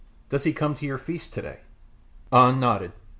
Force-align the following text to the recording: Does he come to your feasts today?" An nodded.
Does 0.29 0.45
he 0.45 0.51
come 0.51 0.73
to 0.73 0.85
your 0.87 0.97
feasts 0.97 1.29
today?" 1.29 1.59
An 2.31 2.59
nodded. 2.59 2.91